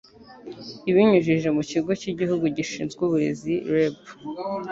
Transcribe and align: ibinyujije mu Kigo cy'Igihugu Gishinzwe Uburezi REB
ibinyujije 0.89 1.47
mu 1.55 1.61
Kigo 1.69 1.91
cy'Igihugu 2.01 2.45
Gishinzwe 2.55 2.99
Uburezi 3.07 3.53
REB 3.71 3.97